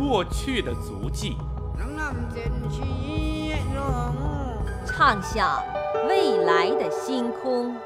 [0.00, 1.36] 过去的足迹，
[4.86, 5.62] 唱响
[6.08, 7.76] 未来的星空。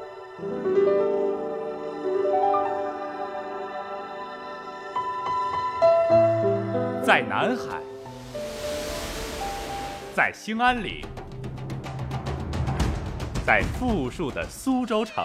[7.03, 7.81] 在南海，
[10.15, 11.05] 在兴安岭，
[13.45, 15.21] 在富庶的苏州城，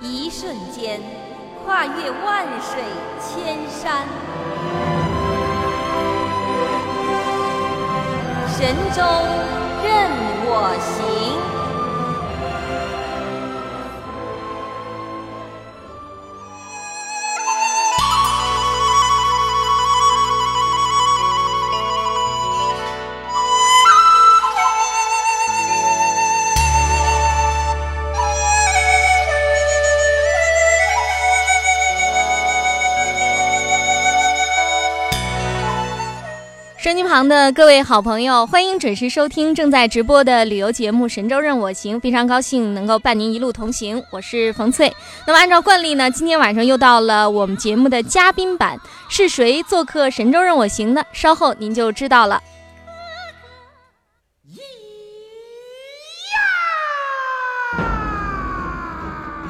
[0.00, 1.00] 一瞬间
[1.64, 2.82] 跨越万水
[3.20, 4.06] 千山，
[8.48, 9.02] 神州
[9.84, 10.10] 任
[10.44, 11.11] 我行。
[37.12, 44.90] 旁的各位好朋友，欢迎准时收听正在直播的旅游节目《神州任我行》，非常高兴能够伴您一路同行，我是冯翠。
[45.26, 51.04] 那么按照惯例呢，今天晚上又到了我们节目的嘉宾版，是谁做客《神州任我行》呢？
[51.12, 52.42] 稍后您就知道了。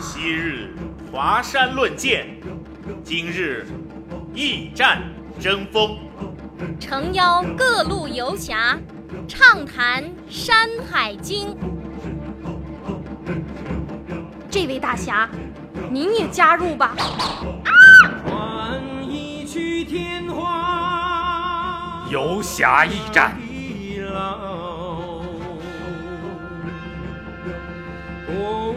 [0.00, 0.68] 昔日
[1.12, 2.26] 华山论剑，
[3.04, 3.64] 今日
[4.34, 5.00] 驿站
[5.40, 5.96] 争锋。
[6.78, 8.78] 诚邀各路游侠，
[9.28, 11.48] 畅谈《山海经》。
[14.50, 15.28] 这位大侠，
[15.90, 16.94] 您也加入吧。
[22.10, 23.32] 游侠驿站。
[28.26, 28.71] 好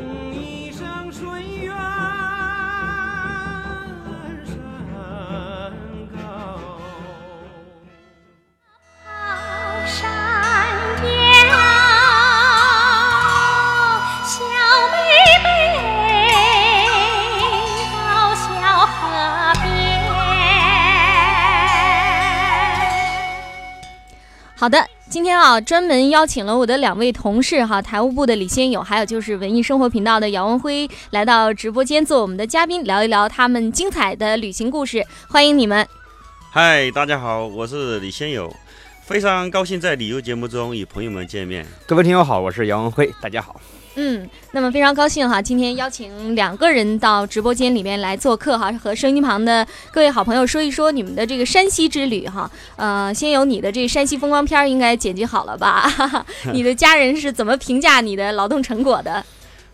[25.16, 35.02] 今天啊，专门邀请了我的两位同事哈，财务部的李先友，还有就是文艺生活频道的姚文辉，来到直播间做我们的嘉宾，聊一聊他们精彩的旅行故事。
[35.30, 35.88] 欢迎你们！
[36.52, 38.54] 嗨，大家好，我是李先友，
[39.04, 41.66] 非常高兴在旅游节目中与朋友们见面。
[41.88, 43.62] 各位听友好，我是姚文辉，大家好。
[43.96, 52.50] 嗯，那么非常高兴哈，今天邀请两个人到直播间里面来做客哈，和声音旁的各位好朋友说一说你们的这个山西之旅哈。
[52.76, 55.90] 呃，先由你的这山西风光片应该剪辑好了吧？
[56.52, 59.26] 你的家人是怎么评价你的劳动成果的？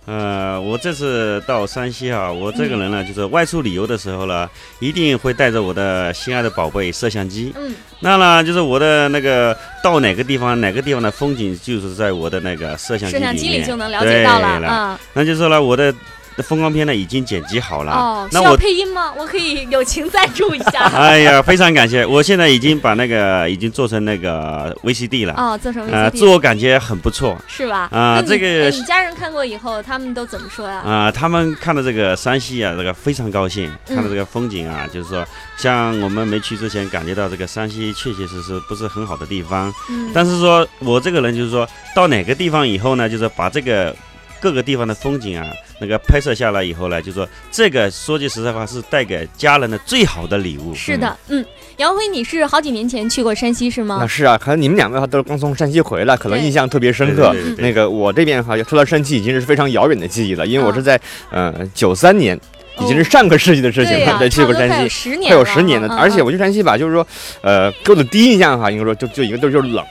[0.06, 7.54] 呃，我这次到山西啊，我这个人呢，就是外出旅游的时候呢，一定会带着我的心爱的宝贝摄像机。
[7.56, 14.98] 嗯，那呢，就是我的那个到哪个地方，哪个地方的风景，就是在我的那个摄像机摄像机里面就能了解到了嗯。
[15.14, 15.94] 那就是说呢，我的。
[16.38, 19.12] 风光片呢已经剪辑好了哦，需要配音吗？
[19.18, 20.86] 我可以友情赞助一下。
[20.96, 22.06] 哎呀，非常感谢！
[22.06, 27.90] 我现在已经把那个已经做成那个 VCD 了哦，做成 VCD，自我感觉很不错，是吧？
[27.92, 30.80] 啊，这个你家人看过以后，他们都怎么说呀？
[30.80, 35.26] 啊，他们看到这个山西啊，这个非常高兴，看到这个风景啊，就是说，
[35.58, 43.96] 像我们没去之前感觉到这个山西确确实实不是很好的地方，嗯，但是说我这个人就是说到哪个地方以后呢，就是把这个。
[44.42, 45.48] 各个地方的风景啊，
[45.80, 50.74] 那个拍摄下来以后呢，就说这个说句实在话，是带给家人的最好的礼物。
[50.74, 51.46] 是的，嗯，
[51.78, 54.00] 杨辉，你是好几年前去过山西是吗？
[54.02, 57.34] 那是啊，可能你们两个的话都是刚从山西回来，可能印象特别深刻。
[57.58, 61.00] 那个我这边哈，说到山西已经是非常遥远的记忆了，因为我是在
[61.30, 62.36] 呃九三年，
[62.80, 65.96] 已经是上个世纪的事情了，对，去过山西，十年，快有十年了。
[65.96, 67.06] 而且我去山西吧，就是说，
[67.42, 69.86] 呃，给我的第一印象哈，应该说就就一个字就是冷。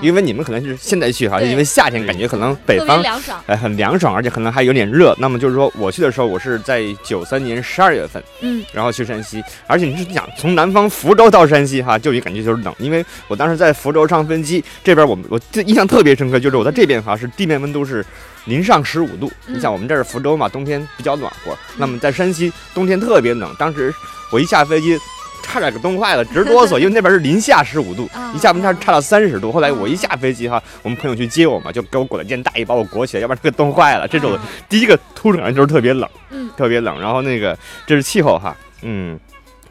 [0.00, 3.02] 因为你们可能是现在去哈，因为夏天感觉可能北方
[3.46, 5.14] 哎很凉爽，而且可能还有点热。
[5.18, 18.04] 那么就是说我去的时候，我是在九三年十二月份，嗯，然后去山西，而且你是讲从南方福州到山西哈，就一感觉就是冷，因为我当时在福州上飞机，这边我们我印象特别深刻，就是我在这边哈是地面温度是
[18.46, 23.92] 零上十五度，你想我们这儿福州嘛，冬天比较暖和，那么在山西冬天特别冷，当时
[24.32, 24.98] 我一下飞机。
[25.44, 29.52] 差点给冻坏了，直哆嗦，因为那边是零下十五度， 一下温差差到三十度。
[29.52, 34.08] 后来我一下飞机哈，我们朋友去接我嘛，就给我裹了件大衣，把我裹起来，要不然给冻坏了。
[34.08, 34.38] 这种
[34.68, 36.98] 第一个突出感就是特别冷，嗯，特别冷。
[37.00, 37.56] 然后那个
[37.86, 39.18] 这是气候哈，嗯，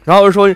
[0.04, 0.54] 然后说。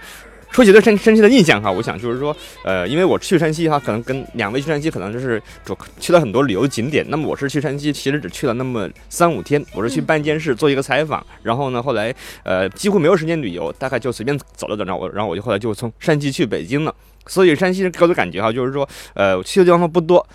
[0.50, 7.04] 说起对山山西的印象哈，我想就是说，呃，因为我去山西哈，可能跟两位去山西可能就是主去了很多旅游景点。
[7.08, 9.64] 那么我是去山西，其实只去了那么三五天。
[9.72, 14.84] 我是去办一件事，做一个采访，然后呢，后来呃几乎没有时间旅游，大概就随便走了走。
[14.84, 16.94] 然后我，然后我就后来就从山西去北京了。
[17.26, 20.26] 所以山西给我的感觉哈，就是说，呃，去的地方不多。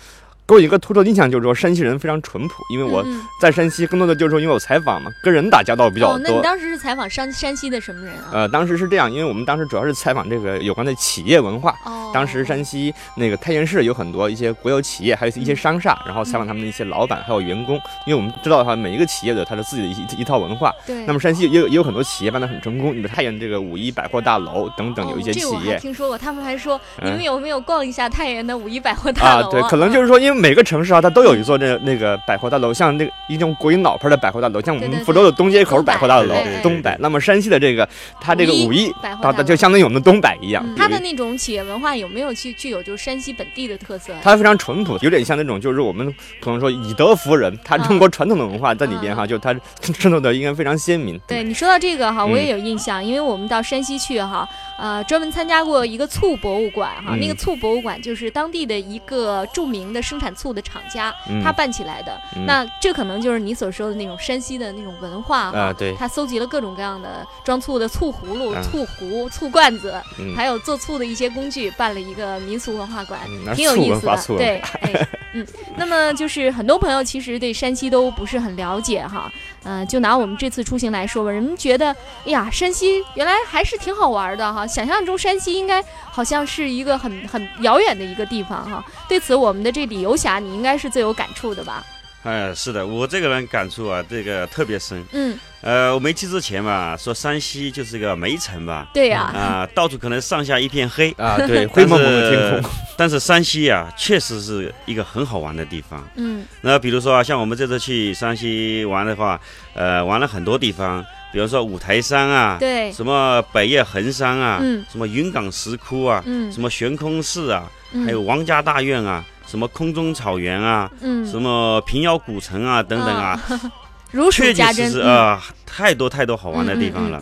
[0.46, 2.62] 给我一个突出的印象就是说，山西人非常淳朴。
[2.70, 3.02] 因为我
[3.40, 6.18] 在山西，更多的就是说，因为我采访嘛，跟人打交道比较多。
[6.18, 8.28] 那你当时是采访山山西的什么人啊？
[8.32, 11.74] 呃，当时是这样，因为我们当时主要是采访这个有关的企业文化。
[11.84, 12.10] 哦。
[12.12, 17.76] 当时山西那个太原市有很多一些国有企业，还有一些商厦，然后采访他们的一些老板还有员工。
[18.06, 20.70] 因为我们知道的话，每一个企业的它的自己的一一套文化。
[20.86, 21.06] 对。
[21.06, 25.78] 那么山西也有也有很多企业办得很成功，你们太原这个五一百货大楼等等有一些企业。
[25.78, 29.50] 听说过，他们还说你们有没有逛一下太原的五一百货大楼啊？
[29.50, 31.14] 对，可能就是说，因为每个城市啊，它。
[31.14, 36.98] 都有一座这那个百货大楼，像那个一种国营老牌的百货大楼，像我们福州的东街口百货大楼，东百。
[36.98, 37.88] 那么山西的这个，
[38.20, 40.66] 它这个五一百货，就相当于我们的东百一样。
[40.76, 44.12] 它的那种企业文化有没有具具有就是山西本地的特色？
[44.24, 51.16] 它非常淳朴，有点像那种就是我们可能说以德服人，它中国传统的文化在里边哈，就它渗透的应该非常鲜明。
[51.28, 54.48] 对你说到这个哈，我也有印象，因为我们到山西去哈，
[54.78, 61.14] 呃，专门参加过一个醋博物馆哈，那个醋博物馆就是当地的一个著名的生产醋的厂家。
[61.42, 65.72] 他办起来的，那这可能就是你所说的那种山西的那种文化啊。
[65.72, 69.94] 对，他搜集了各种各样的装醋的醋葫芦、醋壶、醋罐子，
[70.36, 73.20] 还有做醋的一些工具，办了一个民俗文化馆，
[73.54, 74.16] 挺有意思的。
[74.36, 79.30] 对，哎嗯，那么就是很多朋友其实对山西都不是很了解哈。
[79.64, 81.90] 嗯，就拿我们这次出行来说吧，人们觉得，
[82.24, 84.66] 哎呀，山西原来还是挺好玩的哈。
[84.66, 88.84] 想象中山西应该好像是一个很很遥远的一个地方哈。
[89.08, 91.84] 对此，我们的这旅游侠，你应该是最有感触的吧？
[92.24, 95.04] 哎，是的，我这个人感触啊，这个特别深。
[95.12, 95.38] 嗯。
[95.60, 98.86] 呃，我没去之前吧，说山西就是个煤城吧。
[98.92, 99.30] 对呀。
[99.34, 102.70] 啊，到处可能上下一片黑啊，对，灰蒙蒙的天空。
[102.96, 106.06] 但是山西啊，确实是一个很好玩的地方。
[106.16, 106.44] 嗯。
[106.60, 109.40] 那比如说啊，像我们这次去山西玩的话，
[109.74, 117.70] 呃，玩了很多地方，比如说五台山啊，对，什么百叶横山啊，嗯，什么云冈石窟啊，嗯，什么悬空寺啊，
[118.04, 123.40] 还有王家大院啊，什么空中草原啊，嗯，什么平遥古城啊，等等啊。
[124.12, 127.20] 如数家珍啊，太多太多好玩的地方了。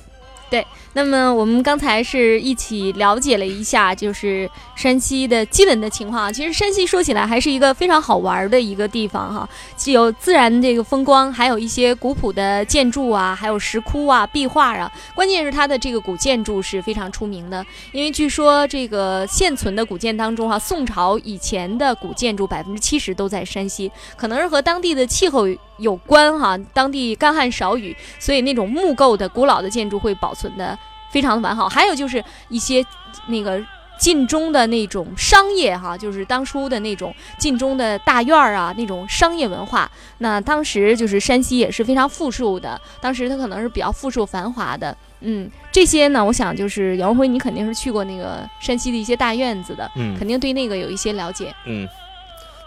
[0.51, 0.67] 对。
[0.94, 6.31] 那么我们刚才是一起了解了一下，就是山西的基本的情况啊。
[6.31, 14.93] 其实山西说起来还是一个非常好玩的一个地方哈，既有自然这个风光，还有一些古朴的建筑啊，还有石窟啊、壁画啊。
[15.15, 25.47] 关键是它的这个古建筑是非常出名的，因为据说这个现存的古建当中哈，宋朝以前的古建筑百分之七十都在山西，可能是和当地的气候
[25.79, 30.79] 有关哈，当地干旱少雨，所以那种木构的古老的建筑会保存的。
[31.12, 32.85] 非常的完好，还有就是一些
[33.29, 33.62] 那个
[33.99, 39.88] 晋中的那种商业哈，就是当初的那种晋中的大院儿啊，那种商业文化。
[40.19, 44.97] 那当时就是山西也是非常富庶的，当时它可能是比较富庶繁华的。
[45.20, 51.55] 嗯，这些呢，我想就是杨辉，你肯定是去过那个山西的一些大院子的，嗯，肯定对那个有一些了解。
[51.67, 51.87] 嗯，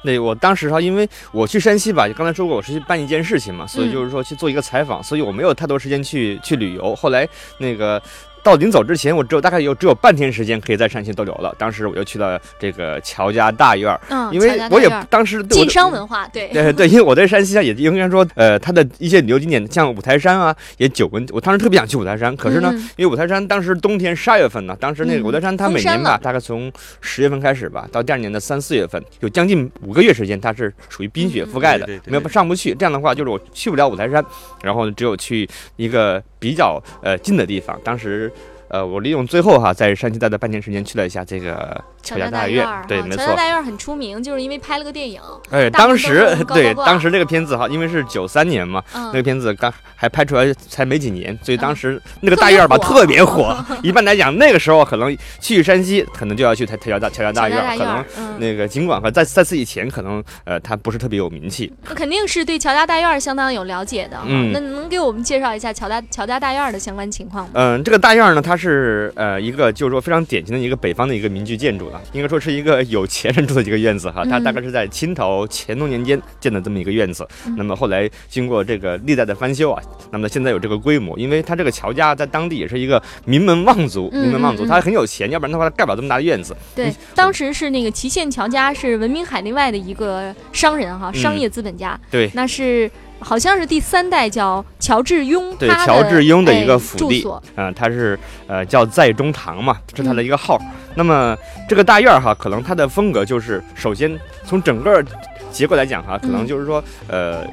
[0.06, 6.96] 那我当时哈，因为我去山西吧，刚才说过我是去办一件事情嘛，所以就是说去做一个采访，所以我没有太多时间去去旅游。
[6.96, 7.28] 后来
[7.58, 8.02] 那个。
[8.46, 11.52] 到临走之前，我只有大概有只有半天时间可以在山西逗留了。
[11.58, 21.26] 当时我就去了这个乔家大院儿，嗯，因为我也当时晋商文化，对 对对，因为我在山西啊，也应该说，呃，它的一些旅游景点，像五台山啊，也久闻。
[21.32, 26.72] 我当时特别想去五台山，可是呢，因为五台山当时冬天十二月份呢，当时那个五台山它每年吧，大概从
[27.02, 32.76] 十月份开始吧，到第二年的三四月份，有将近五个月时间，它是属于冰雪覆盖的，没有上不去。
[32.76, 34.24] 这样的话，就是我去不了五台山，
[34.62, 37.76] 然后只有去一个比较呃近的地方。
[37.84, 38.32] 当时。
[38.68, 42.68] 呃，我利用最后哈，在山西待的半年时间，去了一下这个乔家大院。
[42.88, 43.24] 对，没错。
[43.24, 45.22] 乔家大院很出名，就是因为拍了个电影。
[45.52, 53.56] 哎，当时对，当时这个片子哈，因为是九三年嘛，那个片子刚还拍出来才没几年，所以当时那个大院吧特别火。
[53.84, 57.78] 一般来讲，那个时候可能去山西，可能就要去乔乔家乔家大院。
[57.78, 58.04] 可能
[58.40, 61.72] 那个尽管和在在此以前，可能呃，他不是特别有名气。
[61.88, 64.18] 那肯定是对乔家大院相当有了解的。
[64.26, 67.52] 嗯，那能给我们介绍一下乔家乔家大院的相关情况吗？
[67.54, 68.55] 嗯，这个大院呢，它。
[68.56, 74.24] 它是呃一个就是说非常典型的一个北方的一个民居建筑了，应该说是一个有钱人住的一个院子哈。
[74.24, 86.56] 它大概是在清朝乾隆年间建的这么一个院子，那么后来经过这个历代的翻修啊，那么现在有这个规模，因为它这个乔家在当地也是一个名门望族，名门望族，他很有钱，要不然的话他盖不了这么大的院子。
[86.74, 92.00] 对，当时是那个祁县乔家是闻名海内外的一个商人哈，商业资本家。
[92.10, 92.90] 对，那是。
[93.20, 98.18] 好像是第三代叫乔治庸，对乔治庸的一个府邸，嗯，他是
[98.48, 100.60] 呃叫在中堂嘛，是他的一个号。
[100.96, 101.36] 那么
[101.68, 105.04] 这个大院儿哈，可能它的风格就是首先从整个
[105.52, 107.46] 结构来讲哈，可能就是说呃。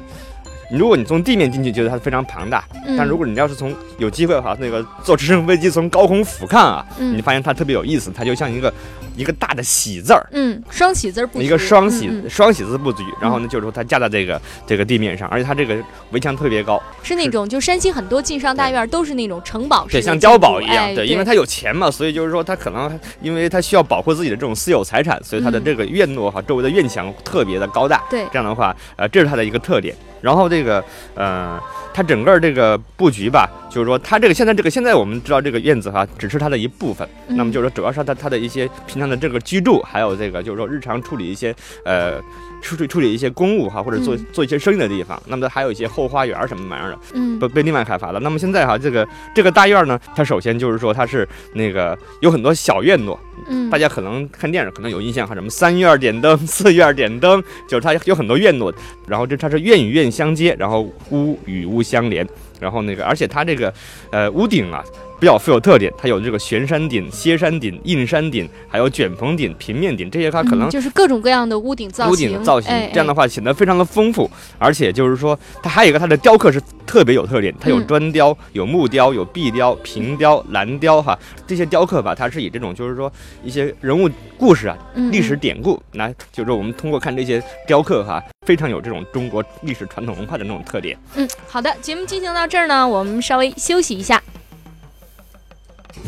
[0.71, 2.61] 如果你从地面进去，觉得它非常庞大；
[2.97, 8.73] 但如果你要是从有机会的话，那个坐直升飞机从高空俯瞰啊，你发现它特别有意思，它就像一个
[9.15, 13.03] 一个大的喜字儿，嗯，双喜字布局，一个双喜双喜字布局。
[13.21, 15.77] 然后呢，就是说它架在这个这个地面上，而且它这个
[16.11, 29.95] 围墙特别高，是那种就山西很多晋商大院都是那种城堡式，对，像碉堡一样，对，因为它有钱嘛，所以就是说它可能因为它需要保护自己的这种私有财产，所以它的这个院落哈周围的院墙特别的高大，对，这样的话，呃，这是它的一个特点。
[30.21, 30.81] 然后这个，
[31.15, 31.59] 呃，
[31.93, 37.05] 它整个这个布局吧，就是说，它这个现在这个现在我们知道这个院子哈，只是它的一部分。
[37.27, 41.55] 那么就是说，主要是它它的一些平常的这个居住，还有这个就是说日常处理一些
[41.85, 42.21] 呃。
[42.63, 48.21] 处理处理一些公务哈，或者做做一些生意的地方，那么还有一些后花园什么玩意儿的，嗯，被被另外开发了。
[48.21, 49.05] 那么现在哈，这个
[49.35, 53.19] 这个大院呢，它首先就是说它是那个有很多小院落，
[53.49, 58.73] 嗯，大家可能看电影可能有印象哈，什么三院点灯，四院点灯，就是它有很多院落，
[59.09, 62.25] 然后这它是院与院相接，然后屋与屋相连，
[62.61, 63.73] 然后那个而且它这个
[64.09, 64.81] 呃屋顶啊。
[65.23, 72.11] 比较富有特点，它有这个悬山顶、歇山顶、硬山顶，还有卷棚顶、平面顶，这些它可能就是各种各样的屋顶造型。
[72.11, 83.09] 屋顶造型这样的话显得非常的丰富，而且就是说它还有一个它的雕刻是特别有特点，它有砖雕、有木雕、有壁雕、平雕、蓝雕哈，这些雕刻吧，它是以这种就是说
[83.45, 84.77] 一些人物故事啊、
[85.09, 90.97] 历史典故来，就是说我们通过看这些雕刻哈，非常有这种中国历史传统文化的那种特点。
[91.15, 94.21] 嗯，好的，节目进行到这儿呢，我们稍微休息一下。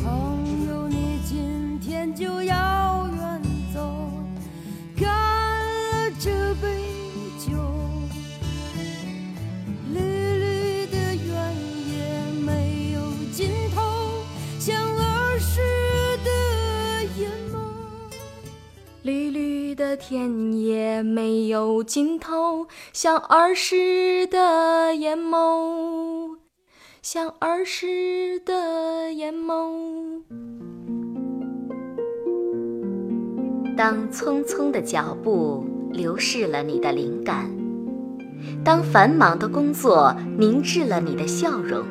[0.03, 3.41] 朋友，你今天就要远
[3.73, 4.09] 走，
[4.99, 6.67] 干了这杯
[7.39, 7.51] 酒。
[9.93, 11.55] 绿绿的原
[11.87, 11.93] 野
[12.45, 12.99] 没有
[13.31, 13.81] 尽头，
[14.59, 15.61] 像儿时
[16.23, 16.29] 的
[17.17, 17.55] 眼眸。
[19.03, 26.35] 绿绿的田野没有尽头，像儿时的眼眸。
[27.07, 30.24] 像儿时的眼眸。
[33.77, 37.47] 当匆匆的脚步流逝了你的灵感，
[38.63, 41.85] 当繁忙的工作凝滞了你的笑容，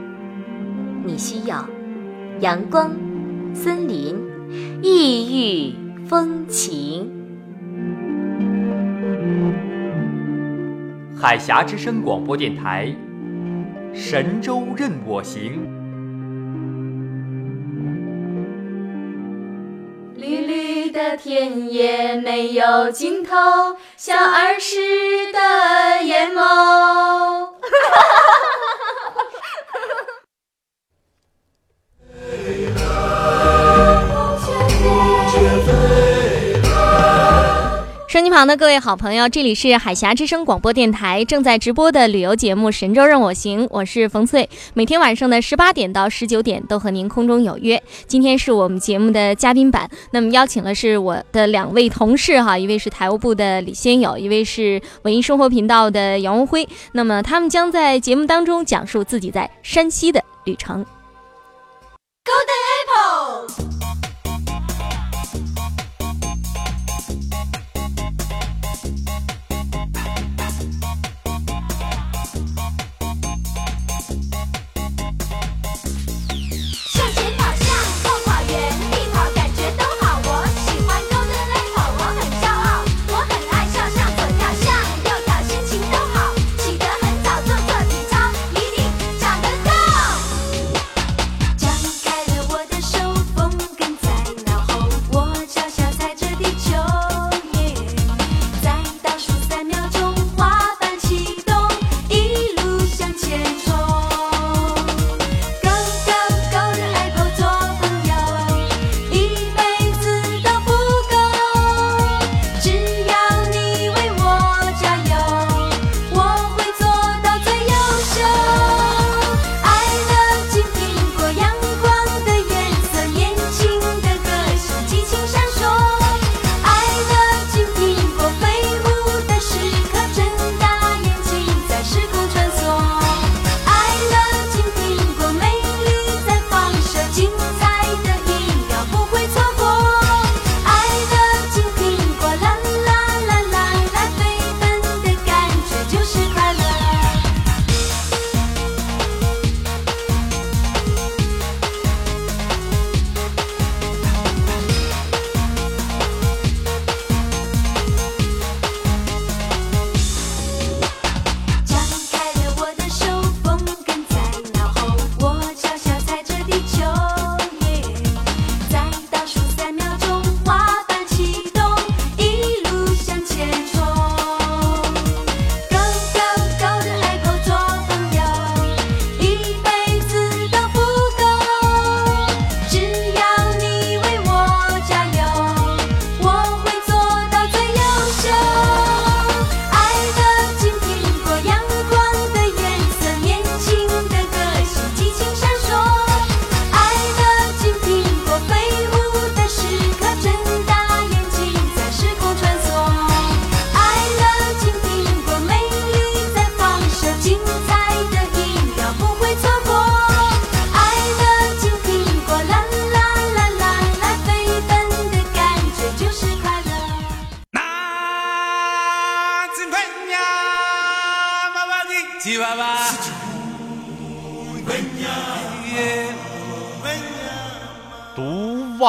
[1.05, 1.65] 你需要
[2.41, 2.91] 阳光、
[3.55, 4.17] 森林、
[4.83, 5.77] 异域
[6.09, 7.09] 风情。
[11.17, 12.93] 海峡之声广播电台。
[13.95, 15.63] 神州任我行，
[20.17, 23.33] 绿绿的田野没有尽头，
[23.97, 24.79] 像儿时
[25.33, 27.51] 的眼眸。
[38.15, 44.49] 收机旁的各位好朋友，这里是海峡之声广播电台正在直播的旅游节目《神州任我行》，我是冯翠。
[44.73, 47.83] 每天晚上的十八点到十九点都和您空中有约。
[48.07, 56.69] 今天是我们节目的嘉宾版，那么邀请的是我的两位同事哈，一位是台务部的李先友，一位是文艺生活频道的杨文辉。
[56.93, 60.87] 那么他们将在节目当中讲述自己在山西的旅程。
[62.25, 63.74] Golden Apple。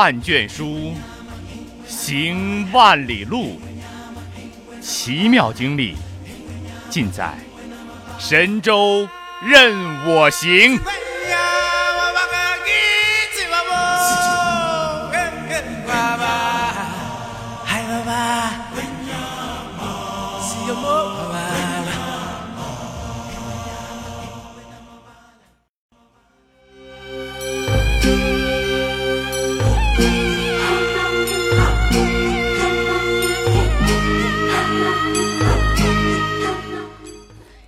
[0.05, 0.93] 万卷书，
[1.87, 3.59] 行万里路，
[4.79, 5.95] 奇妙经历
[6.91, 7.33] 尽在
[8.19, 9.09] 神州
[9.43, 10.79] 任我行。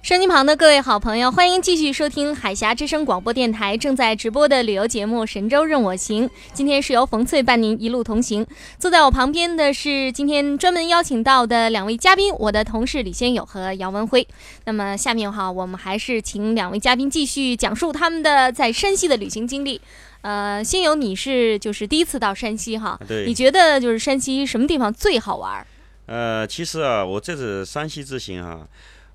[0.07, 6.29] 收音旁的各位好朋友，欢迎继续收听海峡之声广播电台正在直播的旅游节目《神州任我行》。
[6.53, 8.47] 今天是由冯翠伴您一路同行。
[8.79, 14.25] 坐在我旁边的是今天专门邀请到的两位嘉宾，我的同事李先友和姚文辉。
[14.63, 19.81] 那么下面哈，我们还是请两位嘉宾继续讲述他们的在山西的旅行经历。
[20.21, 22.97] 呃，先友，你是就是第一次到山西哈？
[23.05, 23.25] 对。
[23.25, 25.67] 你觉得就是山西什么地方最好玩？
[26.05, 28.65] 呃，其实啊，我这次山西之行哈。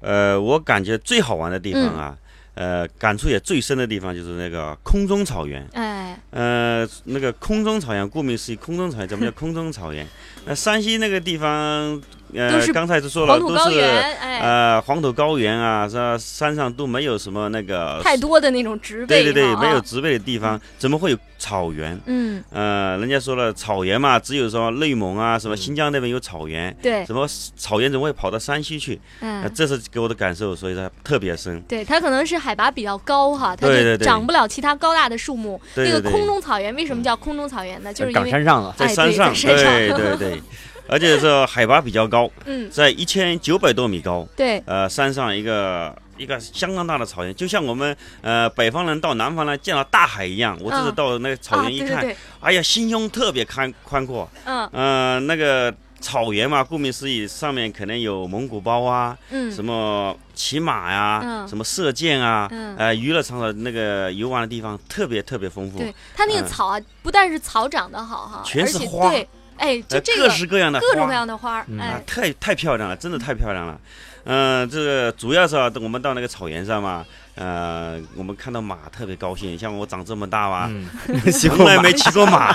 [0.03, 2.17] 呃，我感觉最好玩的地方啊，
[2.55, 5.67] 呃，感触也最深的地方就是那个空中草原。
[5.73, 10.07] 哎，呃，那个空中草原，顾名思义，空中草原怎么叫空中草原？
[10.45, 12.03] 那山西那个地方。
[12.35, 16.17] 呃，刚才就说了，都是呃黄土高原啊，是吧？
[16.19, 21.99] 山上都没有什么那个太多的那种植被，对对对，没有植被的地方，怎么会有草原？
[22.07, 28.99] 嗯，呃，人家说了，草原嘛，只有说内蒙啊，什么新疆那边有草原，对，什么草原怎么会跑到山西去？
[29.21, 31.61] 嗯，这是给我的感受，所以它特别深。
[31.69, 35.61] 对，它可能是海拔比较高哈，它就长不了其他高大的树木。
[35.75, 37.93] 那个空中草原为什么叫空中草原呢？
[37.93, 40.43] 就是因为山上了，在山上，对对对。
[40.89, 50.59] 而且是海拔比较高，嗯，在一千九百多米高，对，呃，山上一个一个相当大的草原，就像我们呃北方人到南方来见到大海一样。
[50.61, 52.05] 我这次到那个草原一看，
[52.41, 65.79] 哎呀，心胸特别宽宽阔，嗯，呃，那个草原嘛，顾名思义，上面可能有蒙古包啊，嗯，什么骑马呀，什么射箭啊，呃，娱乐场所那个游玩的地方特别特别丰富。
[65.79, 69.13] 对，它那个草啊，不但是草长得好哈，全是花。
[69.59, 73.79] 哎，就这个各式各样的各种各样的花儿，哎，太太漂亮了，真的太漂亮了。
[74.25, 79.59] 嗯，这个主要是啊，我们到那个草原上嘛，呃，我们看到马特别高兴。
[79.59, 80.71] 像我长这么大吧，
[81.41, 82.55] 从来没骑过马，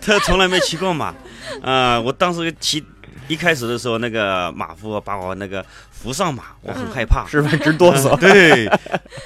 [0.00, 1.14] 他从来没骑过马。
[1.62, 2.84] 啊，我当时骑
[3.28, 7.50] 一开始的时候，那个马夫把我那个扶上马，我很害怕，是吧？
[7.62, 8.70] 直哆嗦， 对，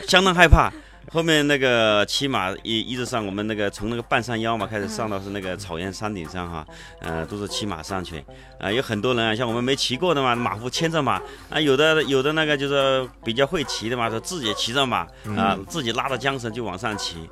[0.06, 0.72] 相当害怕。
[1.14, 6.66] 后面那个骑马一一直上，我们那个从那个半山腰嘛开始上到是那个草原山顶上哈，
[6.98, 8.24] 呃，都是骑马上去，
[8.58, 17.30] 啊，有很多人啊，像我们没骑过的嘛，马夫牵着马，啊，有的有的那个就是比较会骑的嘛，说自己骑着马，啊，自己拉着缰绳就往上骑。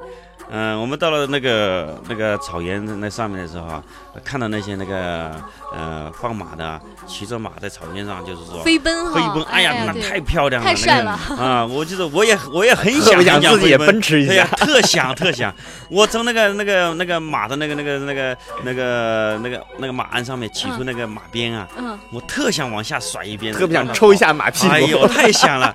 [0.51, 3.83] 嗯，我们到了那个那个草原那上面的时候啊，
[4.23, 5.35] 看到那些那个
[5.75, 11.65] 呃放马的骑着马在草原上，就是说飞奔飞奔，哎呀，那太漂亮了，太帅了啊！
[11.65, 15.55] 我就是我也我也很想想自己也奔驰一下，特想特想。
[15.89, 25.75] 我从那个那个那个马的那个那个那个那个那个那个马鞍上面骑出那个马鞭啊，嗯我特想往下甩一鞭，特别想抽一下马屁股，哎呦，太想了。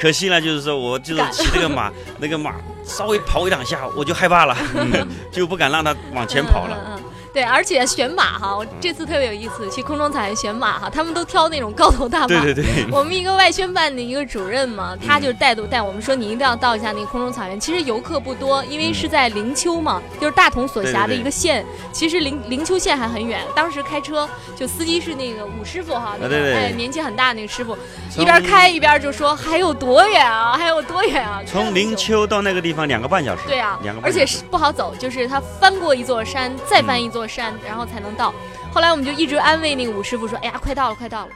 [0.00, 4.56] 可惜呢，就是说我就是骑这个马， 那个马稍微跑一两下，我就害怕了，
[5.30, 6.98] 就不敢让它往前跑了。
[7.32, 12.26] 对，而且选马哈，我这次特别有意思，去空中草原选马哈，他们都挑那种高头大马。
[12.26, 12.86] 对对对。
[12.90, 17.58] 我们一个外宣办的一个主任嘛，他就带度带我们说，你一定要到一下那个空中草原。
[17.60, 21.64] 其实游客不多，因为是在灵丘嘛，就是大同所辖的一个县。
[21.92, 27.78] 其实灵灵丘县还很远，当时开车就司机是那个武师傅哈，那个哎年纪很大那个师傅，
[28.18, 31.40] 一边开一边就说还有多远啊，还有多远啊。
[31.46, 33.42] 从灵丘到那个地方两个半小时。
[33.46, 37.19] 对啊，两个而且是不好走，就是他翻过一座山，再翻一座。
[37.26, 38.34] 山，然后才能到。
[38.72, 41.32] 后来我们就一直安慰那个武师傅说：“哎呀，快到了，快到了。”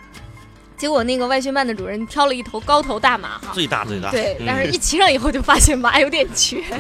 [0.77, 4.11] 结果那个外宣办的主任挑了一头高头大马，哈，最大最大。
[4.11, 6.63] 对，但是一骑上以后就发现马有点瘸。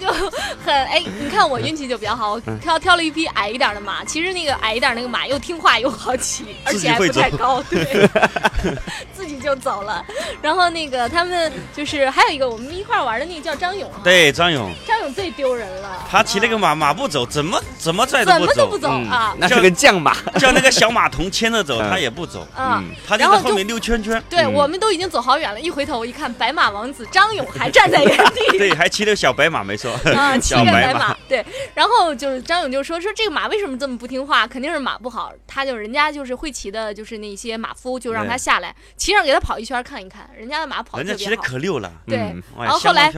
[0.00, 0.30] 他就
[0.64, 4.04] 很哎，你看我运气就比较好，我挑挑了一匹矮一点的马。
[4.04, 8.08] 其实那个矮一点那个马又听话又好骑，而且还不太高，对，
[9.12, 10.04] 自己就走了。
[10.40, 16.06] 然后那个他们就是还有一个我们一块玩的那个叫张勇，对，张勇，张勇最丢人了。
[16.10, 19.34] 他骑那个马，马不走，怎么怎么拽都不走，怎么都不走啊？
[19.38, 24.22] 那是个犟马， 叫那个小马童 牵着走，他也不走，嗯，他就在后面溜圈圈。
[24.30, 29.80] 对，我们都已经走好远了，一回头一看，白马王子张勇还站在原地，对，还骑着小白马没。
[29.98, 31.44] 说啊， 骑个白着白马，对。
[31.74, 34.46] 然后就是张勇就说说这个马为什么这么不听话？
[34.46, 35.32] 肯定是马不好。
[35.46, 41.52] 他就人家就是会骑的，就是那些马夫就让他下来，骑上给他跑一圈看一看，人家的马跑得人家骑的特别好。
[41.52, 43.10] 可溜了，对嗯，然后后来。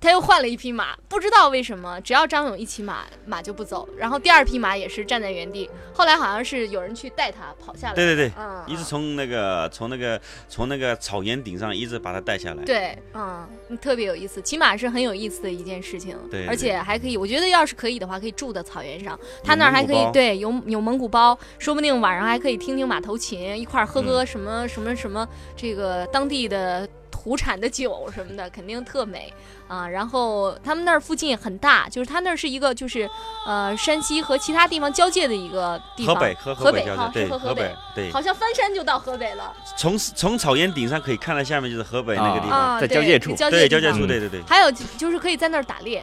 [0.00, 3.88] 他又换了一匹马，不知道为什么，只要张勇一骑马，马就不走。
[3.96, 5.68] 然后第二匹马也是站在原地。
[5.92, 7.94] 后来好像是有人去带他跑下来。
[7.94, 12.62] 对对对，嗯，一直从那个从那个从那个草原顶上一直把他带下来。
[12.62, 13.48] 对，嗯，
[13.80, 14.40] 特别有意思。
[14.40, 25.26] 骑马是很有意思的一件事情，对而且还可以，我觉得要是可以的话，可以住在草原上，他那儿还可以对有有蒙古包，说不定晚上还可以听听马头琴，一块儿喝喝什么、什么什么
[25.56, 26.88] 这个当地的
[27.28, 29.30] 土产的酒什么的，肯定特美
[29.66, 29.86] 啊。
[29.86, 33.06] 然后他们那儿附近很大，就是他那儿是一个就是
[33.46, 44.42] 呃山西和其他地方交界的一个地方，河北和河北交界，对哈是和河河北，对，好像翻山就到河北了从从草原顶上可以看到下面就是河北那个地方，啊，对在交界处对交界处，对对对。
[44.48, 46.02] 还有就就是可以在那儿打猎，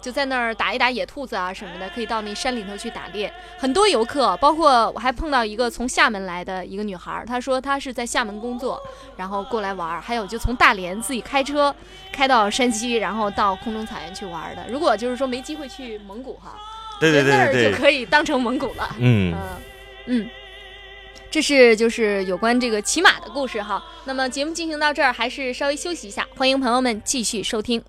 [0.00, 3.32] 就在那儿打一打野兔子啊什么的，可以到那山里头去打猎。
[3.58, 8.80] 很多游客，包括我还碰到一个从厦门来的一个女孩儿，她说她是在厦门工作，
[9.16, 10.00] 然后过来玩儿。
[10.00, 11.74] 还有就从大连自己开车
[12.12, 14.64] 开到山西，然后到空中草原去玩儿的。
[14.70, 16.56] 如果就是说没机会去蒙古哈，
[17.00, 18.88] 对对在那儿就对对对，可以当成蒙古了。
[18.98, 19.40] 嗯嗯
[20.06, 20.30] 嗯，
[21.30, 23.84] 这是就是有关这个骑马的故事哈。
[24.04, 27.82] 那么节目进行到这儿，还是稍微休息一下，欢迎朋友们继续收听。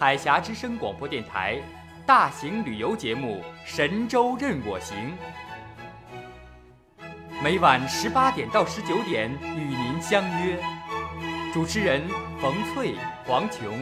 [0.00, 1.60] 海峡之声广播电台
[2.06, 4.96] 大型旅游节目《神州任我行》，
[7.44, 10.58] 每晚十八点到十九点与您相约。
[11.52, 12.00] 主持人
[12.40, 12.94] 冯翠、
[13.26, 13.78] 黄琼。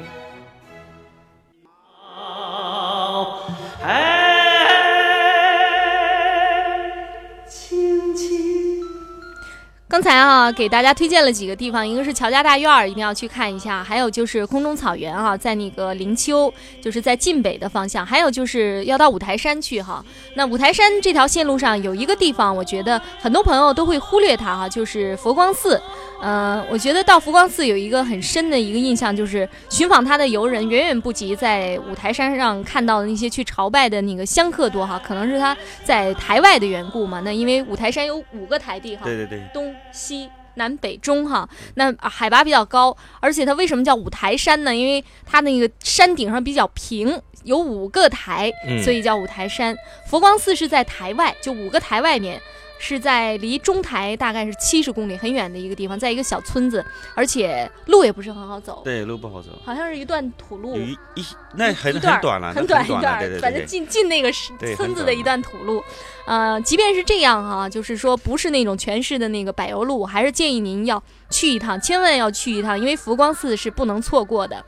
[9.89, 20.05] 刚才啊，给大家推荐了几个地方，一个是乔家大院儿，一定要去看一下；还有就是空中草原啊，在那个灵丘，就是在晋北的方向；还有就是要到五台山去哈。
[20.35, 25.81] 那五台山这条线路上有一个地方，我觉得很多朋友都会忽略它哈，就是佛光寺。
[26.21, 37.21] 嗯、我觉得到佛光寺有一个很深的一个印象，就是寻访它的游人远远不及在五台山上看到的那些去朝拜的那个香客多哈，可能是它在台外的缘故嘛。
[37.21, 44.75] 那因为五台山有五个台地哈，对对对，东西南北中哈，那啊海拔比较高，而且它为什么叫五台山呢？
[44.75, 49.77] 因为它那个山顶上比较平，有五个台，嗯所以叫五台山。
[50.07, 52.41] 佛光寺是在台外，就五个台外面。
[52.79, 63.65] 是在离中台大概是七十公里很远的一个地方，在一个小村子，而且路也不是很好走，对路不好走，好像是一段土路，一一那很一段很短了，很短一段反正。
[63.69, 65.83] 进进那个是村子的一段土路，
[66.27, 74.65] 呃，即便是这样哈、就是说不是那种全市的那个柏油路，我还是建议您要去一趟，千万要去一趟，因为佛光寺是不能错过的。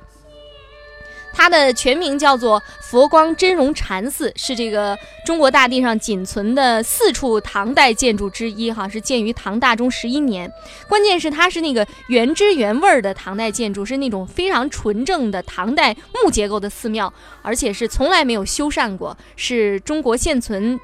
[1.33, 10.51] 它的全名叫做佛光真容禅寺，是这个中国大地上仅存的四处唐代建筑之一，哈，是建于唐大中十一年。
[10.89, 17.13] 关键是它是那个原汁原味的唐代建筑，是那种非常纯正的唐代木结构的寺庙，
[17.43, 20.79] 而且是从来没有修缮过，是中国现存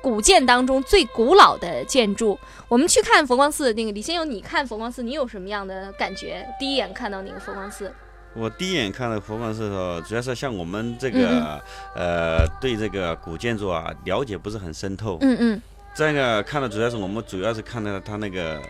[0.00, 2.38] 古建当中最古老的建筑。
[2.68, 6.46] 我们去看佛光寺，那个李先勇，你看佛光寺，你有什么样的感觉？
[6.58, 7.92] 第一眼看到那个佛光寺，
[8.34, 11.62] 我第一眼看到佛光寺的时候，主要是像我们这嗯个
[11.96, 15.18] 呃对这个古建筑啊了解不是很深透。
[15.22, 15.62] 嗯嗯，
[15.94, 18.60] 这个看的主要是我们主要是看到它那个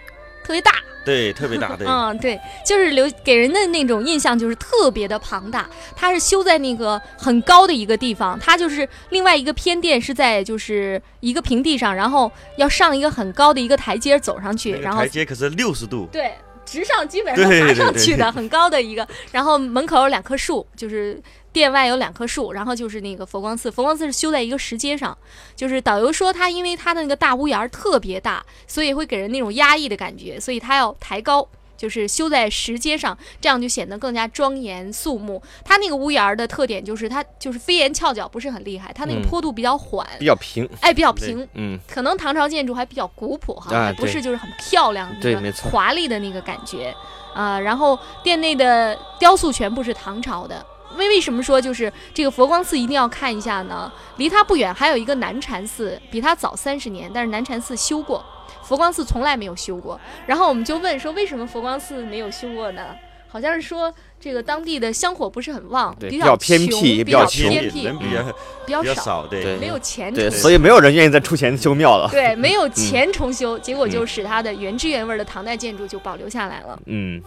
[0.43, 0.73] 特别大，
[1.05, 5.69] 对特别大，对 嗯，对，就是留给人的那种印象就是特别的庞大。
[5.95, 16.09] 它是修在那个很高的一个地方，它就是另外一个偏殿是在就是一个平地上，然后要上一个很高的一个台阶走上去，然后台阶可是六十度。
[16.11, 16.33] 对。
[16.71, 21.21] 直上基本上爬上去的，很高的一个，然后门口有两棵树，就是
[21.53, 23.71] 殿外有两棵树，然后就是那个佛光寺。
[23.71, 25.17] 佛光寺是修在一个石阶上，
[25.57, 31.49] 就是导游说他因为他的那个大屋檐儿特别大，所以会给人那种压抑的感觉，所以他要抬高，
[31.79, 35.43] 就是修在石阶上，这样就显得更加庄严肃穆。
[35.65, 39.23] 它那个屋檐儿的特点就是它就是飞檐翘角不是很厉害，它那个嗯。
[39.23, 41.49] 坡度比较缓，比较平，哎，比较平。
[41.55, 45.71] 嗯，可能唐朝建筑还比较古朴哈，啊还不是就是很漂亮、那个对没错。
[45.71, 46.95] 华丽的那个感觉。
[47.35, 50.65] 啊、然后殿内的雕塑全部是唐朝的。
[50.99, 53.91] 为为什么说就是这个佛光寺一定要看一下呢？
[54.17, 58.25] 离它不远还有一个南禅寺，比它早三十年，但是南禅寺修过，
[58.63, 59.99] 佛光寺从来没有修过。
[60.27, 62.83] 然后我们就问说，为什么佛光寺没有修过呢？
[63.31, 68.23] 好像是说这个当地的香火不是很旺，对比较偏穷僻比较比偏穷僻，人比较
[68.65, 72.09] 比较少，比较少，对对没有钱对，重所以没有人愿意再出钱修庙了。
[72.11, 76.81] 对，没有钱重修，结果就使它的原汁原味的唐代建筑就保留下来了。
[76.87, 77.23] 嗯，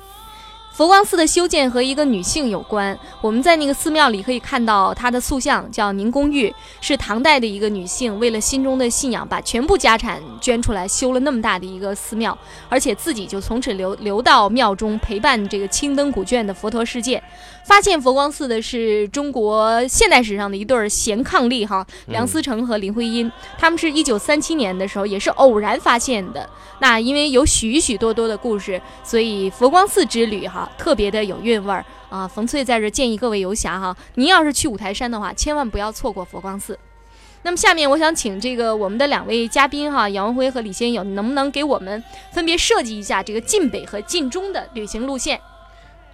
[0.81, 2.97] 佛光寺的修建和一个女性有关。
[3.21, 12.35] 我们在那个寺庙里可以看到她的塑像，叫宁公玉，是唐代的一个女性，为了心中的信仰，把全部家产捐出来修了那么大的一个寺庙，
[12.67, 17.21] 而且自己就从此留留到庙中陪伴这个青灯古卷的佛陀世界。
[17.63, 26.49] 发现佛光寺的是中国现代史上的一对儿贤伉俪哈，梁思成和林徽因，他们是一九三七年的时候也是偶然发现的。
[26.79, 32.27] 那因为有许许多多的故事，所以佛光寺之旅哈特别的有韵味儿啊。
[32.27, 36.77] 冯翠在这建议各位游侠哈，您要是去五台山的话，千万不要错过佛光寺。
[37.43, 45.39] 那么下面我想请这个我们的两位嘉宾哈，杨文辉和李先友，能不能给我们分别设计一下这个晋北和晋中的旅行路线？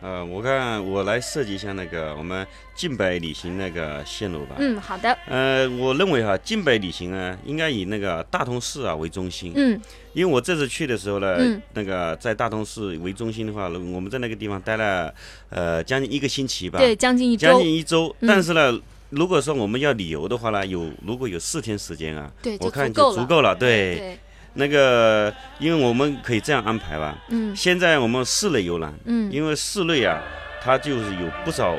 [0.01, 4.55] 呃，我看我来设计一下那个我们晋北旅行那个线路吧。
[4.59, 9.53] 嗯，好的，呃，我认为哈，晋北旅行呢，应该以那个大同市啊为中心。
[9.55, 9.79] 嗯
[10.13, 15.13] 因为我这次去的时候呢，嗯那个在大同市为中心的话，我们在那个地方待了
[15.49, 18.15] 呃将近一个星期吧，对，将近一将周，近一周。
[18.21, 18.79] 嗯但是呢，
[19.09, 23.55] 如果说我们要旅游的话呢，有如果有四天时间啊，对，我看就足够了。
[23.55, 24.19] 对，对，
[24.57, 27.55] 那个因为我们可以这样安排吧，嗯。
[27.55, 30.19] 现在我们室内游览，嗯，因为室内啊，
[30.61, 31.75] 它就是有不少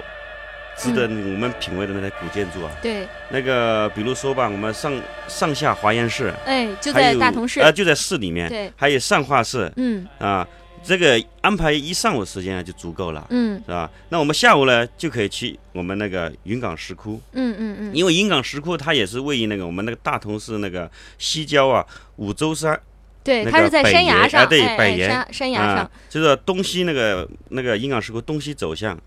[0.77, 2.71] 值得我们品味的那些古建筑啊。
[2.81, 4.93] 对，那个比如说吧，我们上
[5.27, 10.07] 上下华严寺，哎，就在大同市，啊、就在市里面，对，还有上化寺嗯。
[10.19, 10.47] 啊，
[10.89, 13.27] 这个安排一上午时间啊就足够了。
[13.29, 13.91] 嗯是吧？
[14.09, 21.85] 那我们下午呢就可以去我们那个云冈石窟，嗯嗯嗯，因为云冈石窟它也是位于那个我们那个大同市那个西郊啊
[22.17, 22.81] 五洲山
[23.23, 28.99] 对，它是在山崖上，啊对哎哎北岩山山崖啊上，，就是东西那个那个云冈石窟东西走向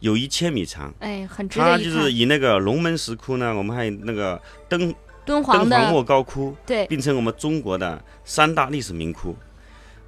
[0.00, 0.92] 有一千米长。
[0.98, 1.78] 哎，很值它。
[1.78, 9.34] 就是以那个龙门石窟呢，我们还有那个敦敦煌敦煌的，莫高窟，对，并称我们中国的三大历史名窟，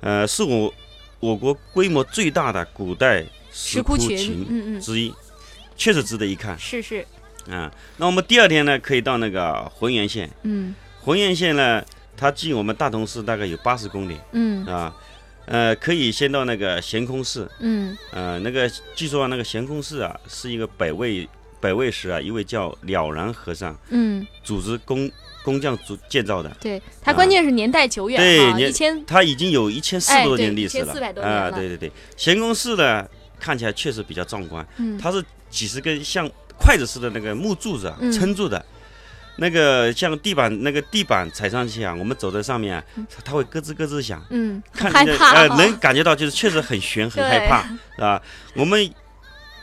[0.00, 0.72] 呃，是我
[1.22, 5.14] 我国规模最大的古代石窟群，嗯嗯，之一，
[5.76, 6.58] 确实值得一看。
[6.58, 7.06] 是是，
[7.48, 7.72] 啊。
[7.96, 10.74] 那我们第二天呢，可以到那个浑源县，嗯。
[11.00, 11.80] 浑源县呢，
[12.16, 14.66] 它距我们大同市大概有八十公里嗯。
[14.66, 14.92] 啊，
[15.46, 17.96] 呃，可以先到那个悬空寺，嗯。
[18.10, 21.28] 呃，那个据说那个悬空寺啊，是一个北魏
[21.60, 25.08] 北魏时啊一位叫了然和尚嗯，组织工
[25.42, 26.50] 工匠组建造的。
[26.60, 31.50] 对，它关键是年代久远啊对，年一千，它已经有一千四百多年历史了1400多年啊！
[31.50, 33.06] 对对对，咸空寺呢，
[33.38, 36.28] 看起来确实比较壮观，嗯它是几十根像
[36.58, 38.64] 筷子似的那个木柱子撑住的。
[39.36, 47.62] 那个像地板，那个地板踩上去啊，我们走在上面啊，它它会咯吱咯吱响，嗯，看害怕着呃能感觉到就是确实很悬很 害怕，
[47.96, 48.20] 是吧？
[48.54, 48.88] 我们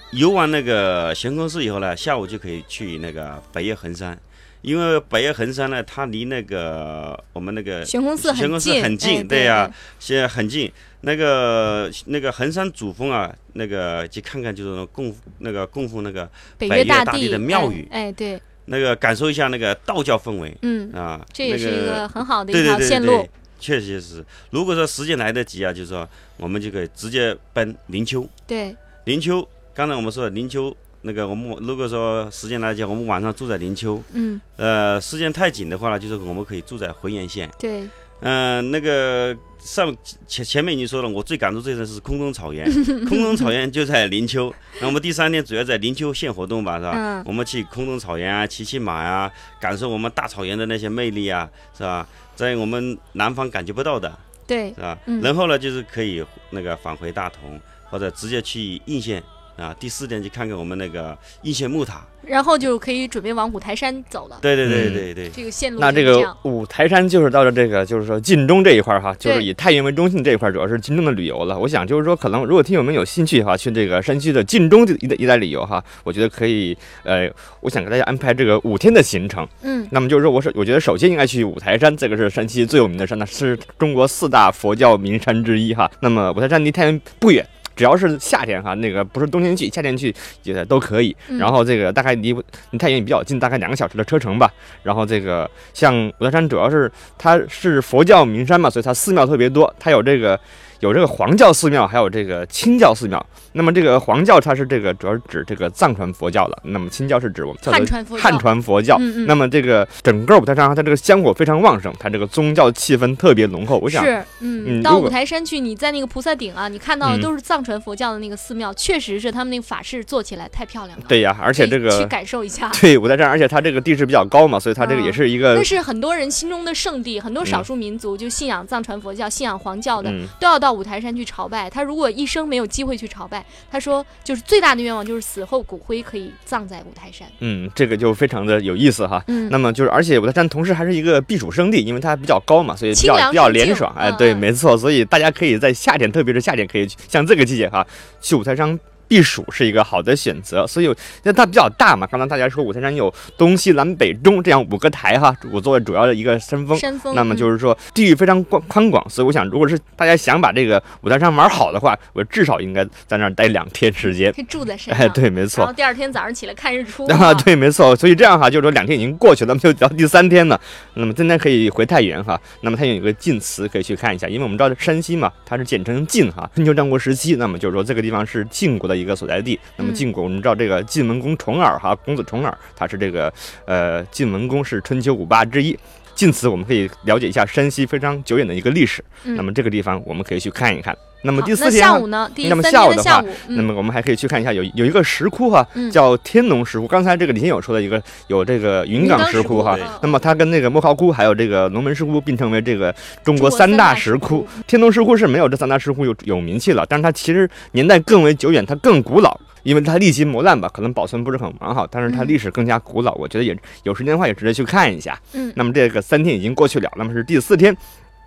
[0.10, 4.20] 游完那个悬空寺以后呢，下午就可以去那个百叶恒山，
[4.62, 10.72] 因为百岳衡山呢，它离那个我们那个悬空寺悬空寺，很近，哎对呀、现在很近。
[11.02, 21.26] 那个那个衡山主峰啊，那个去看看就是供那个供奉那个北岳大帝帝的庙宇哎，哎对，那个感受一下那个道教氛围嗯，啊。
[21.32, 23.26] 这也是一个很好的一条线路，
[23.58, 24.26] 确实是。
[24.50, 28.28] 如果说时间来得及啊，就是说我们就可以直接奔灵丘。
[28.46, 37.50] 对，灵丘，刚才我们说的灵丘，那个我们如果说时间来讲，我们晚上住在灵丘，嗯呃，时间太紧的话呢，就是我们可以住在浑源县。
[37.58, 37.88] 对，
[38.22, 39.96] 嗯、那个上
[40.28, 42.66] 前前面已经说了，我最感触最深是空中草原，
[43.08, 44.54] 空中草原就在灵丘。
[44.82, 46.92] 那我们第三天主要在灵丘县活动吧，是吧？
[46.96, 52.06] 嗯我们去空中草原啊，骑骑马呀、感受我们大草原的那些魅力啊，是吧？
[52.36, 54.12] 在我们南方感觉不到的，
[54.46, 54.98] 对是，吧？
[55.06, 57.60] 嗯然后呢，就是可以那个返回大同，
[57.90, 59.24] 或者直接去应县
[59.60, 59.76] 啊。
[59.80, 62.02] 第四天去看看我们那个应县木塔。
[62.22, 64.38] 然后就可以准备往五台山走了。
[64.42, 71.58] 对对对嗯对对，这个线路那这个五台山就是到了这个，就是说晋中这一块儿哈，就是以太原为中心这一块，主要是晋中的旅游了。
[71.58, 79.48] 我想就是说，可能如果听友们有兴趣的话，去这个山区的晋中一带一带旅游哈，我觉得可以，呃，我想给大家安排这个五天的行程。
[79.64, 85.90] 嗯那么就是说，我首我觉得首先应该去五台山，这个是山西最有名的山，那是中国四大佛教名山之一哈。
[86.02, 87.48] 那么五台山离太原不远。
[87.80, 90.14] 只要是夏天哈，那个不是冬天去，夏天去
[90.44, 91.16] 也都可以。
[91.30, 92.36] 嗯然后这个大概离
[92.72, 94.52] 离太原也比较近，大概两个小时的车程吧。
[94.84, 100.38] 然后这个像五台山，主要是它是佛教名山嘛，所以它寺庙特别多，它有这个
[100.80, 103.24] 有这个黄教寺庙，还有这个清教寺庙。
[103.54, 108.96] 那么这个黄教它是这个主要是指这个藏传佛教了，那么清教是指我们叫汉传佛教汉传佛教。
[109.00, 113.80] 嗯嗯那么这个整个五台山它这个香火非常旺盛，它这个宗教气氛特别浓厚。
[113.80, 121.06] 我想，是，嗯，到五台山去，你在那个菩萨顶啊，你看到的嗯都是藏传佛教的那个寺庙，确实是他们那个法事做起来太漂亮了。
[121.08, 122.70] 对呀，而且这个去感受一下。
[122.80, 131.70] 对五台山，而且它这个地势比较高嘛，所以它这个也是一个那是很多人心中的圣地，很多少数民族就信仰藏传佛教、信仰黄教的，嗯都要到五台山去朝拜。
[131.70, 137.28] 他如果一生没有机会去朝拜，他说就是最大的愿望就是死后骨灰可以葬在五台山。
[137.40, 139.24] 嗯，这个就非常的有意思哈。
[139.28, 143.94] 嗯那么就是，而且五台山同时还是一个避暑胜地，因为它比较高嘛，所以比较比较凉爽。
[143.98, 147.86] 哎，对，没错，所以大家可以在夏天，特别是夏天，可以去像这个季节哈，
[148.22, 148.80] 去五台山。
[149.10, 150.92] 避暑是一个好的选择，所以因
[151.24, 164.32] 为它比较大嘛，刚才大家说五台山有东西南北中这样五个台哈，我作为主要的一个山峰，山峰，那么嗯就是说地域非常宽宽广，所以我想，如果是大家想把这个五台山玩好的话，我至少应该在那儿待两天时间。
[164.32, 165.06] 可以住在山上。
[165.06, 165.74] 哎，对，没错然后。
[165.74, 170.60] 第二天早上起来看日出 啊，对，没错，所以这样哈，就是说两天已经过去了，那么就到第三天了。
[170.96, 179.60] 那么今天可以回太原哈，那么太原有个晋祠可以去看一下，因为我们知道山西嘛，它是简称晋哈， 春秋战国时期，那么就是说这个地方是晋国的一个所在地。
[179.78, 183.34] 那么嗯晋国我们知道这个晋文公重耳哈，公子重耳，他是这个
[183.66, 185.78] 呃晋文公是春秋五霸之一。
[186.16, 190.94] 晋祠我们可以了解一下山西非常久远的一个历史，嗯那么这个地方我们可以去看一看。
[191.24, 192.30] 那么第四天那下午呢？
[192.34, 196.88] 第那么三下午的话那么我们还可以去看一下有有一个石窟哈，嗯叫天龙石窟。
[196.88, 204.48] 刚才这个李天友说的一个有这个云冈石窟哈那么它跟那个莫高窟还有这个龙门石窟并称为这个中国三大石石窟窟。
[204.68, 209.38] 天龙石窟是没有这三大石窟有有名气了，但是它其实年代更为久远，它更古老。
[209.64, 215.20] 因为它历经磨难吧，可能保存不是很完好，但是它嗯历史更加古老，我觉得也有时间的话也值得去看一下。
[215.34, 217.76] 嗯那么这个三天已经过去了，那么是第四天，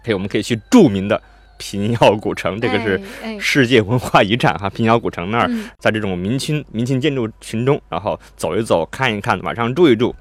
[0.05, 1.21] 可以我们可以去著名的
[1.63, 3.01] 平遥古城，这个是
[3.39, 10.13] 世界文化遗产哈，平遥古城那儿，嗯在这种明清明清建筑群中，然后走一走，看一看，晚上住一住。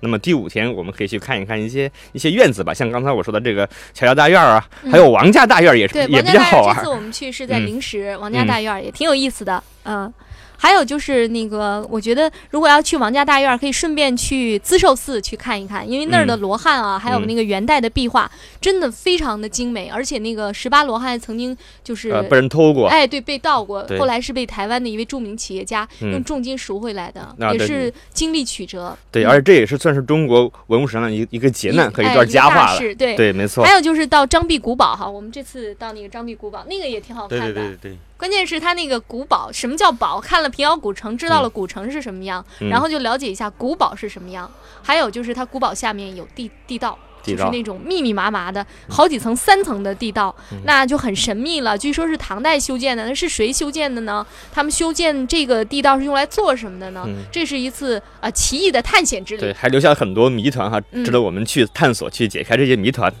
[0.00, 6.88] 那么第五天我们可以去看一看一些一些院子吧，像刚才我说的这个乔家大院啊，嗯还有王家大院也是对，也比较好玩院这次。
[6.88, 9.62] 我们去是在嗯灵石王家大院儿，也挺有意思的。
[9.84, 10.12] 嗯，
[10.58, 22.10] 还有就是那个，我觉得如果要去王家大院儿，可以顺便去资寿寺去看一看，因为那儿的嗯罗汉啊，还有嗯那个元代的壁画，真的非常的精美，而且那个十八罗汉曾经就是。
[22.10, 28.96] 呃，被人偷过，哎，对，被盗过，后来是被台湾的一位著名企业家嗯用重金赎回来的，也是经历曲折。
[29.10, 32.78] 对，嗯而且这也是算是中国文物史上的一一个劫难和一段佳话了。
[32.78, 33.14] 事对。
[33.14, 33.72] 对，没错还。
[33.74, 37.52] 有就是到张壁古堡哈，我们这次到那个张壁古堡，那个也挺好看的。
[37.52, 40.20] 对对对对，关键是它那个古堡，什么叫堡？
[40.20, 44.50] 看了平遥古城，知道了古城是什么样，嗯然后就了解一下古堡是什么样。
[44.82, 46.98] 还有就是它古堡下面有地地道。
[47.20, 51.76] 就是那种密密麻麻的好几层、三层的地道，嗯那就很神秘了。
[51.76, 54.26] 据说是唐代修建的，那是谁修建的呢？
[54.50, 57.04] 他们修建这个地道是用来做什么的呢？
[57.06, 59.54] 嗯这是一次呃奇异的探险之旅对，旅。
[59.58, 63.12] 还留下了很多谜团哈，嗯值得我们去探索、去解开这些谜团。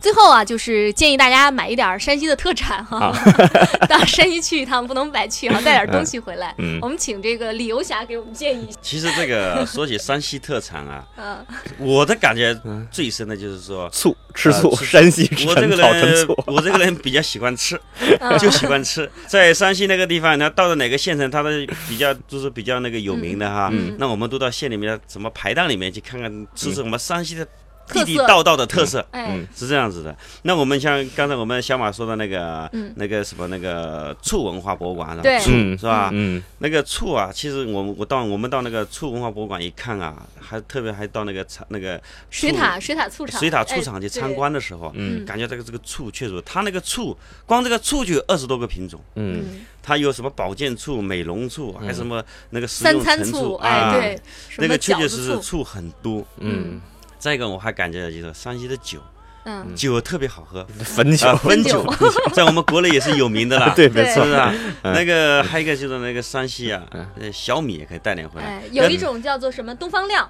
[0.00, 3.24] 最后啊，就是建议大家买一点山西的特产哈、啊。
[3.86, 6.54] 到山西去一趟不能白去啊， 带点东西回来。
[6.58, 6.78] 嗯。
[6.80, 8.68] 我们请这个李游侠给我们建议。
[8.80, 11.44] 其实这个说起山西特产啊， 嗯，
[11.78, 17.78] 我的感觉嗯最深的就是说，醋，吃醋，呃山西我这个人醋。，我这个人比较喜欢吃，
[18.20, 18.38] 嗯。
[18.38, 19.10] 就喜欢吃。
[19.26, 21.50] 在山西那个地方，呢到了哪个县城，它的
[21.88, 23.94] 比较就是比较那个有名的哈，嗯。
[23.98, 27.46] 那我们都到县里面的什么排档里面去看看，吃吃我们山西的
[27.90, 29.04] 地地道道的特色。
[29.10, 32.92] 哎，嗯是这样子的，那我们像刚才我们小马说的那个，嗯。
[32.96, 35.38] 那个什么那个醋文化博物馆，对。
[35.40, 36.10] 醋嗯是吧？
[36.12, 36.42] 嗯。
[36.58, 44.34] 那个醋啊，其实我们我到我们到那个醋文化博物馆一看啊，还特别还到那个厂那个水塔水塔醋厂，水塔醋哎厂去参。
[44.34, 45.24] 观的时候，嗯。
[45.24, 47.16] 感觉这个这个醋确实，它那个醋
[47.46, 49.40] 光这个醋就有二十多个品种，嗯。
[49.40, 54.20] 嗯，它有什么保健醋、美容醋，还有什么那个食三用陈餐醋，啊哎，，对，
[54.58, 55.64] 那个确确实实醋。
[55.64, 56.24] 很多。
[56.38, 56.80] 嗯，
[57.20, 58.98] 再一个我还感觉就是山西的酒，
[59.44, 60.66] 嗯，酒特别好喝，
[60.96, 61.28] 汾酒。
[61.28, 61.84] 啊，，汾酒。
[62.34, 63.72] 在我们国内也是有名的啦。
[63.76, 64.14] 对，没错。
[64.14, 64.26] 是不。
[64.26, 64.54] 是啊？
[64.82, 64.92] 嗯。
[64.94, 68.46] 那个还有一个就是那个山西啊嗯，呃小米也可以带点回来。
[68.46, 70.28] 哎。，有一种叫做什么东方亮、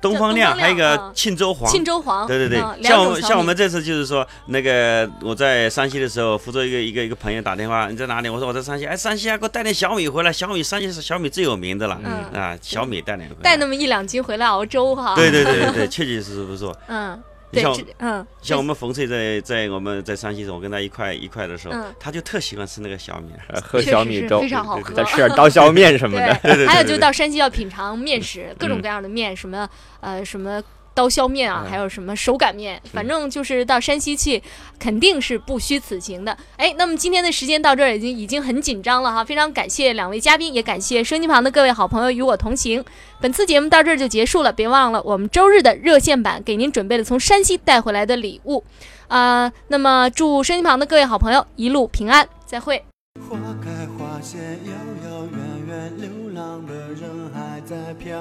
[0.00, 1.70] 东方亮，还有一个啊庆州黄。
[1.70, 8.28] 沁州黄，对对对嗯，像我像我们这次就是说，那个我在山西的时候，福州一个一个一个朋友打电话，你在哪里？
[8.28, 10.32] 我说我在山西，哎，山西啊，给我带点小米回来。
[10.32, 13.42] 小米山西是小米最有名的了，嗯啊，小米带点回来。
[13.42, 15.14] 带那么一两斤回来熬粥哈。
[15.14, 16.76] 对对对对对，确 确实实不错。
[16.88, 17.18] 嗯，
[17.52, 23.32] 对，像嗯，像我们冯翠在在我们在山西的时候，我跟他一块一块的时候嗯，他就特喜欢吃那个小米。
[23.48, 25.04] 呃 喝小米粥非，常好喝再。
[25.04, 26.38] 吃点刀削面什么的。
[26.42, 29.68] 对，还有就到山西要品尝面食，各种嗯各样的面，什么
[30.00, 30.62] 呃什么
[30.96, 34.42] 刀削面啊，嗯还有什么手擀面，反正就是到山西去，
[34.78, 36.34] 肯定是不虚此行的。
[36.56, 42.82] 哎，那么今天的时间到这儿已经已经很紧张了哈，非常感谢两位嘉宾，也感谢收音机旁的各位好朋友与我同行。
[43.20, 48.64] 本次节目到这儿就结束了，别忘了我们周日的热线版给您准备了从山西带回来的礼物，
[49.08, 52.82] 啊、那么祝收音机旁的各位好朋友一路平安，再会。
[53.28, 54.72] 花开花谢，遥
[55.04, 58.18] 遥远远，流浪的人还在漂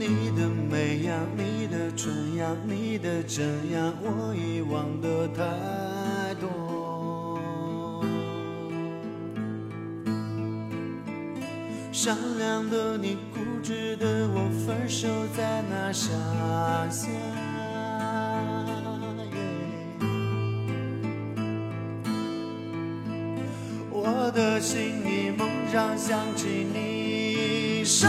[0.00, 5.44] 你的美呀，你的纯呀，你的真呀，我遗忘的太
[6.40, 8.08] 多。
[11.92, 16.10] 善良的你，固执的我，分手在那山
[16.90, 17.06] 下。
[23.90, 28.08] 我的心里梦上想起你说，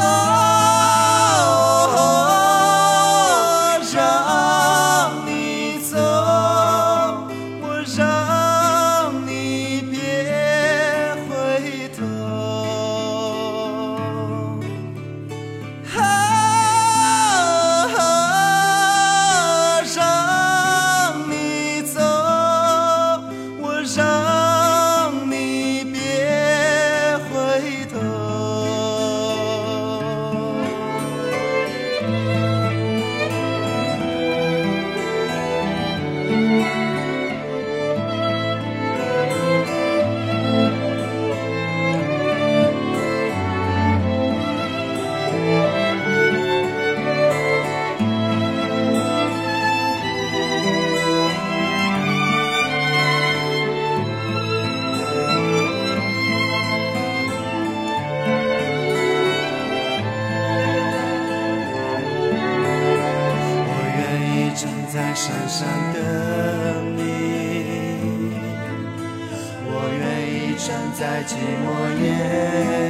[71.02, 71.66] 在寂寞
[71.99, 72.06] 夜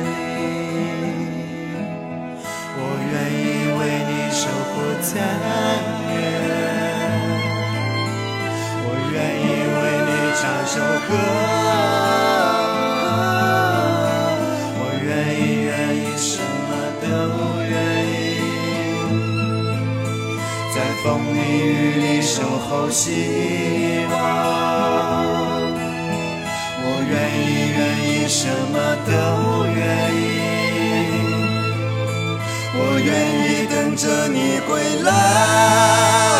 [0.04, 0.12] 里，
[2.76, 3.42] 我愿意
[3.80, 5.08] 为你守护残
[6.12, 6.20] 月，
[8.84, 9.48] 我愿意
[9.78, 10.76] 为你唱首
[11.08, 11.10] 歌。
[14.76, 16.28] 我愿意，愿意，什
[16.68, 16.70] 么
[17.02, 17.08] 都
[17.64, 17.74] 愿
[18.12, 18.12] 意。
[20.76, 22.36] 在风里雨里守
[22.68, 24.01] 候心
[28.44, 30.20] 什么都愿意。
[32.74, 36.31] 我愿意等着你归来。